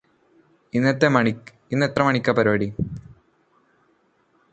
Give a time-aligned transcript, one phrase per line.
[0.73, 2.03] ഇന്നെത്ര
[2.03, 2.67] മണിക്കാ പരിപാടി?